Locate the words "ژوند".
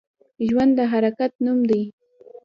0.47-0.71